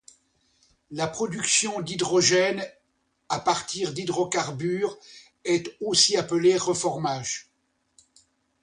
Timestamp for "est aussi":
5.45-6.17